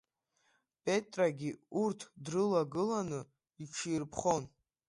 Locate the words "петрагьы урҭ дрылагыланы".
0.83-3.21